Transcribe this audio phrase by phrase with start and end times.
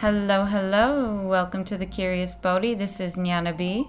[0.00, 1.26] Hello, hello.
[1.26, 2.72] Welcome to the Curious Bodhi.
[2.72, 3.86] This is Nyana B.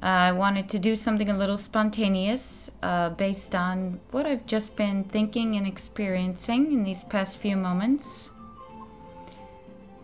[0.00, 5.04] I wanted to do something a little spontaneous uh, based on what I've just been
[5.04, 8.30] thinking and experiencing in these past few moments.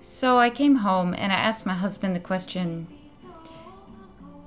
[0.02, 2.88] So I came home and I asked my husband the question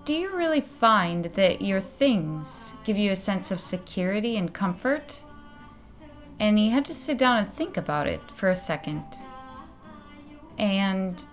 [0.06, 5.22] Do you really find that your things give you a sense of security and comfort?
[6.40, 9.04] And he had to sit down and think about it for a second.
[10.62, 11.26] And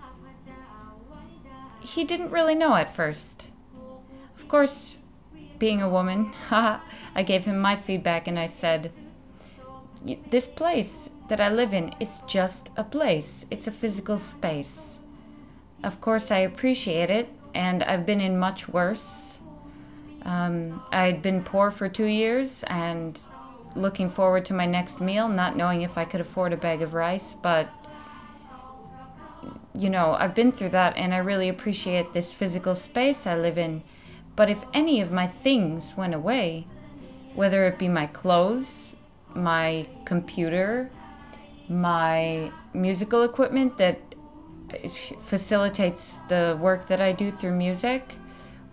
[1.79, 3.49] he didn't really know at first.
[4.37, 4.97] Of course,
[5.59, 8.91] being a woman, I gave him my feedback and I said,
[10.29, 14.99] This place that I live in is just a place, it's a physical space.
[15.83, 19.39] Of course, I appreciate it, and I've been in much worse.
[20.23, 23.17] Um, I'd been poor for two years and
[23.75, 26.93] looking forward to my next meal, not knowing if I could afford a bag of
[26.93, 27.69] rice, but
[29.79, 33.57] you know, I've been through that and I really appreciate this physical space I live
[33.57, 33.81] in.
[34.35, 36.67] But if any of my things went away,
[37.33, 38.93] whether it be my clothes,
[39.33, 40.89] my computer,
[41.69, 43.99] my musical equipment that
[45.21, 48.15] facilitates the work that I do through music,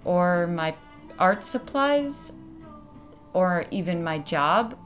[0.05, 0.75] or my
[1.19, 2.33] art supplies,
[3.33, 4.77] or even my job,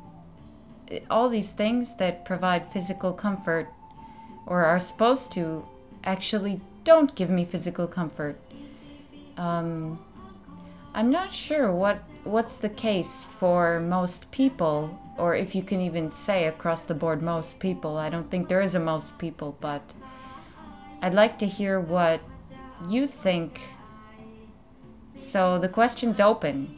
[1.08, 3.68] all these things that provide physical comfort
[4.46, 5.64] or are supposed to
[6.04, 8.38] actually don't give me physical comfort.
[9.36, 9.98] Um,
[10.94, 16.10] I'm not sure what what's the case for most people, or if you can even
[16.10, 17.96] say across the board most people.
[17.96, 19.94] I don't think there is a most people, but
[21.00, 22.20] I'd like to hear what
[22.88, 23.60] you think.
[25.14, 26.76] So the question's open.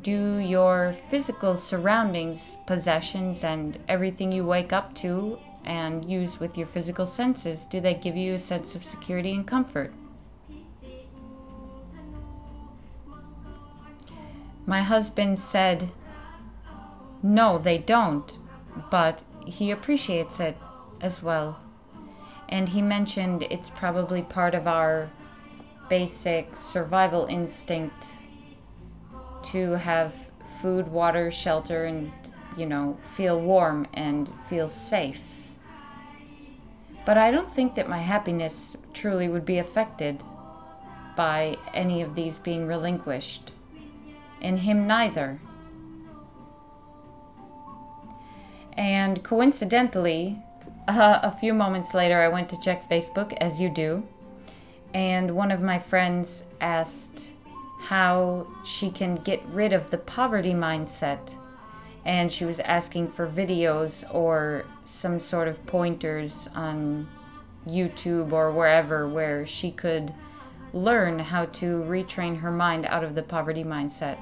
[0.00, 6.66] Do your physical surroundings, possessions, and everything you wake up to and use with your
[6.66, 9.92] physical senses, do they give you a sense of security and comfort?
[14.66, 15.90] My husband said,
[17.22, 18.38] No, they don't,
[18.90, 20.56] but he appreciates it
[21.00, 21.60] as well.
[22.48, 25.10] And he mentioned it's probably part of our
[25.88, 28.18] basic survival instinct
[29.42, 30.30] to have
[30.62, 32.10] food, water, shelter, and,
[32.56, 35.33] you know, feel warm and feel safe.
[37.04, 40.22] But I don't think that my happiness truly would be affected
[41.16, 43.52] by any of these being relinquished.
[44.40, 45.40] And him neither.
[48.76, 50.38] And coincidentally,
[50.88, 54.06] uh, a few moments later, I went to check Facebook, as you do,
[54.92, 57.30] and one of my friends asked
[57.82, 61.36] how she can get rid of the poverty mindset
[62.04, 67.08] and she was asking for videos or some sort of pointers on
[67.66, 70.12] YouTube or wherever where she could
[70.72, 74.18] learn how to retrain her mind out of the poverty mindset.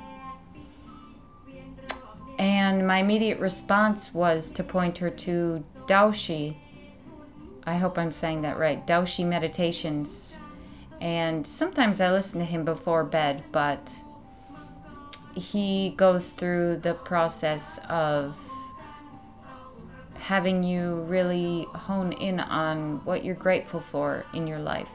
[2.38, 6.56] And my immediate response was to point her to Daoshi.
[7.64, 8.84] I hope I'm saying that right.
[8.86, 10.36] Daoshi Meditations.
[11.00, 13.92] And sometimes I listen to him before bed, but
[15.34, 18.38] he goes through the process of
[20.14, 24.92] having you really hone in on what you're grateful for in your life.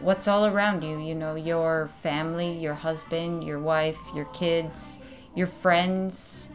[0.00, 4.98] What's all around you, you know, your family, your husband, your wife, your kids,
[5.34, 6.48] your friends,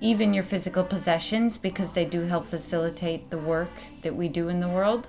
[0.00, 4.60] even your physical possessions, because they do help facilitate the work that we do in
[4.60, 5.08] the world.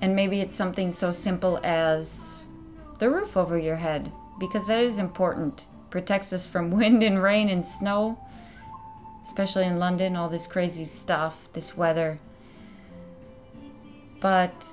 [0.00, 2.44] And maybe it's something so simple as
[2.98, 5.66] the roof over your head because that is important.
[5.90, 8.18] Protects us from wind and rain and snow,
[9.22, 12.18] especially in London, all this crazy stuff, this weather.
[14.20, 14.66] But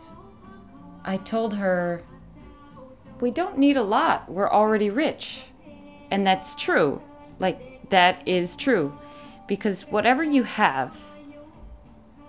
[1.03, 2.03] I told her,
[3.19, 4.29] we don't need a lot.
[4.29, 5.45] We're already rich.
[6.09, 7.01] And that's true.
[7.39, 8.97] Like, that is true.
[9.47, 10.95] Because whatever you have,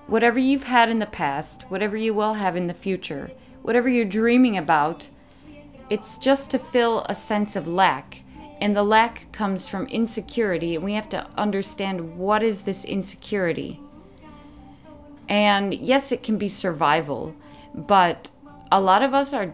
[0.07, 3.31] whatever you've had in the past, whatever you will have in the future,
[3.63, 5.09] whatever you're dreaming about,
[5.93, 8.23] it's just to fill a sense of lack.
[8.63, 13.79] And the lack comes from insecurity, and we have to understand what is this insecurity.
[15.29, 17.37] And yes, it can be survival,
[17.75, 18.31] but
[18.71, 19.53] a lot of us are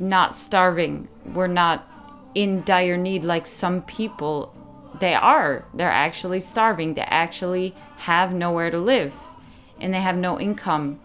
[0.00, 1.06] not starving.
[1.24, 1.86] We're not
[2.34, 4.52] in dire need like some people.
[4.98, 5.64] They are.
[5.72, 6.94] They're actually starving.
[6.94, 9.14] They actually have nowhere to live
[9.80, 10.98] and they have no income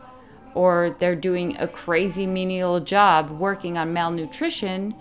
[0.54, 4.96] or they're doing a crazy menial job working on malnutrition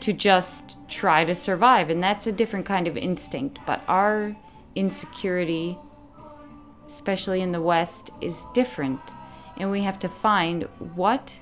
[0.00, 1.90] to just try to survive.
[1.90, 3.58] And that's a different kind of instinct.
[3.66, 4.36] But our
[4.74, 5.76] insecurity
[6.90, 9.14] especially in the West, is different.
[9.56, 11.38] And we have to find what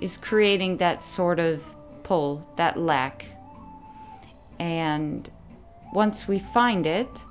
[0.00, 3.26] is creating that sort of pull, that lack.
[4.58, 5.30] And
[5.92, 7.24] once we find it,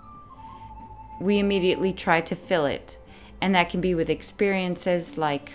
[1.19, 2.99] we immediately try to fill it.
[3.41, 5.53] And that can be with experiences like,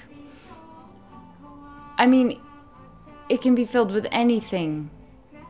[1.99, 2.41] I mean,
[3.29, 4.91] it can be filled with anything.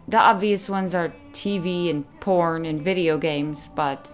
[0.08, 4.10] The obvious ones are TV and porn and video games, but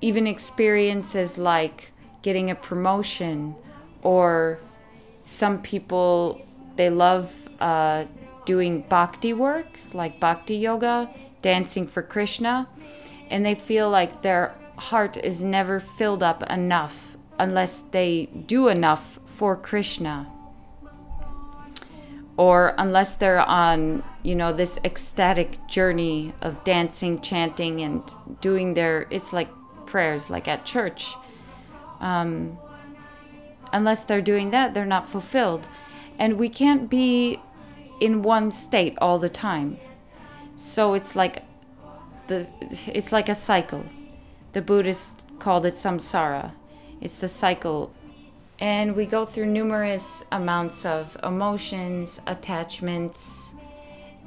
[0.00, 1.92] even experiences like
[2.22, 3.54] getting a promotion
[4.02, 4.60] or
[5.18, 6.40] some people
[6.76, 8.04] they love uh,
[8.44, 11.10] doing bhakti work like bhakti yoga
[11.42, 12.68] dancing for krishna
[13.28, 17.09] and they feel like their heart is never filled up enough
[17.40, 20.30] unless they do enough for krishna.
[22.36, 28.02] Or unless they're on you know this ecstatic journey of dancing chanting and
[28.40, 29.48] doing their it's like
[29.86, 31.14] prayers like at church.
[32.00, 32.58] Um,
[33.72, 35.66] unless they're doing that they're not fulfilled.
[36.18, 37.40] And we can't be
[38.00, 39.78] in one state all the time.
[40.56, 41.44] So it's like
[42.26, 42.48] the
[42.86, 43.86] it's like a cycle.
[44.52, 46.52] The buddhists called it samsara
[47.00, 47.92] it's the cycle
[48.60, 53.54] and we go through numerous amounts of emotions, attachments,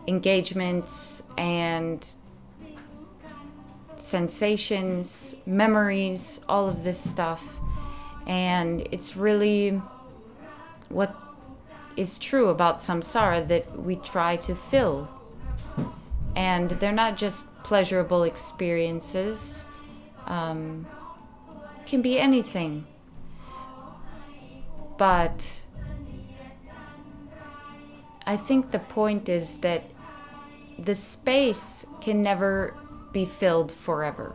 [0.08, 2.16] engagements, and
[3.96, 7.60] sensations, memories, all of this stuff.
[8.26, 9.82] And it's really
[10.90, 11.16] what
[11.96, 15.10] is true about samsara that we try to fill.
[16.36, 19.64] And they're not just pleasurable experiences,
[20.26, 20.88] um,
[21.94, 22.88] can be anything
[24.98, 25.62] but
[28.26, 29.84] I think the point is that
[30.80, 32.74] the space can never
[33.12, 34.34] be filled forever.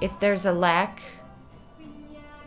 [0.00, 1.02] If there's a lack,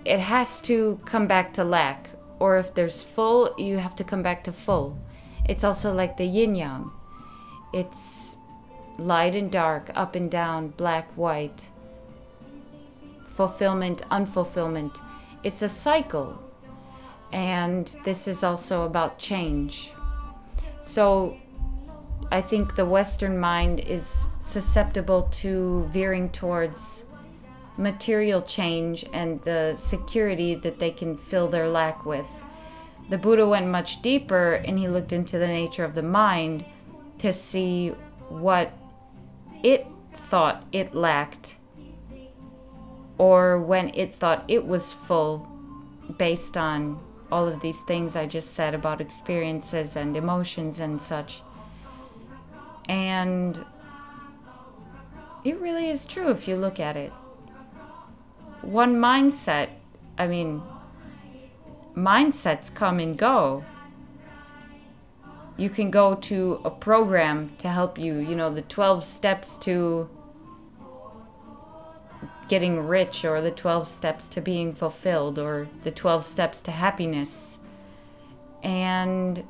[0.03, 2.09] it has to come back to lack.
[2.39, 4.99] Or if there's full, you have to come back to full.
[5.47, 6.91] It's also like the yin yang.
[7.71, 8.37] It's
[8.97, 11.69] light and dark, up and down, black, white,
[13.35, 14.97] fulfillment, unfulfillment.
[15.43, 16.41] It's a cycle.
[17.33, 19.91] And this is also about change.
[20.79, 21.37] So
[22.31, 27.05] I think the Western mind is susceptible to veering towards
[27.77, 32.29] material change and the security that they can fill their lack with.
[33.09, 36.63] The Buddha went much deeper and he looked into the nature of the mind
[37.17, 37.89] to see
[38.29, 38.71] what
[39.61, 41.54] it thought it lacked
[43.17, 45.47] or when it thought it was full
[46.17, 46.99] based on
[47.31, 51.41] all of these things I just said about experiences and emotions and such.
[52.87, 53.65] And
[55.43, 57.11] it really is true if you look at it.
[58.61, 59.69] One mindset,
[60.17, 60.61] I mean,
[61.95, 63.63] mindsets come and go.
[65.57, 70.09] You can go to a program to help you, you know, the 12 steps to
[72.47, 77.59] getting rich or the 12 steps to being fulfilled or the 12 steps to happiness.
[78.63, 79.43] And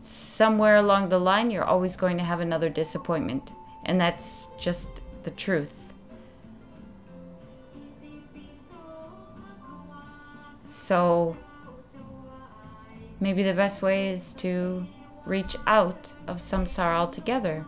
[0.00, 3.52] somewhere along the line, you're always going to have another disappointment.
[3.84, 4.88] And that's just
[5.24, 5.92] the truth.
[10.64, 11.36] So
[13.18, 14.86] maybe the best way is to
[15.26, 17.64] reach out of samsara altogether.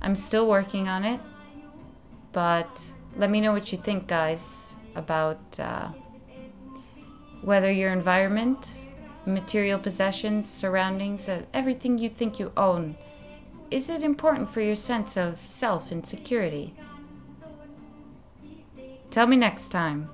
[0.00, 1.20] I'm still working on it,
[2.32, 5.88] but let me know what you think, guys, about uh,
[7.42, 8.80] whether your environment,
[9.26, 12.96] material possessions, surroundings, uh, everything you think you own,
[13.70, 16.74] is it important for your sense of self and security?
[19.10, 20.10] Tell me next time.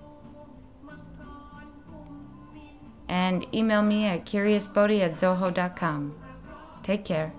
[3.09, 6.15] And email me at curiousbody at zoho.com.
[6.83, 7.33] Take care.